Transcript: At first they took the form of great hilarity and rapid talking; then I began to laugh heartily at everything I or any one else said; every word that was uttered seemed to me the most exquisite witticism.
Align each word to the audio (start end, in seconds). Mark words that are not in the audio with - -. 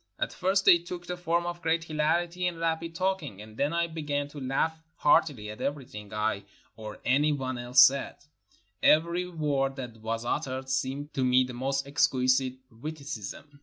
At 0.17 0.33
first 0.33 0.65
they 0.65 0.79
took 0.79 1.05
the 1.05 1.15
form 1.15 1.45
of 1.45 1.61
great 1.61 1.83
hilarity 1.83 2.47
and 2.47 2.57
rapid 2.59 2.95
talking; 2.95 3.37
then 3.55 3.71
I 3.71 3.85
began 3.85 4.27
to 4.29 4.39
laugh 4.39 4.81
heartily 4.95 5.51
at 5.51 5.61
everything 5.61 6.11
I 6.11 6.45
or 6.75 6.97
any 7.05 7.31
one 7.31 7.59
else 7.59 7.81
said; 7.81 8.15
every 8.81 9.27
word 9.29 9.75
that 9.75 9.97
was 9.97 10.25
uttered 10.25 10.69
seemed 10.69 11.13
to 11.13 11.23
me 11.23 11.43
the 11.43 11.53
most 11.53 11.85
exquisite 11.85 12.55
witticism. 12.71 13.59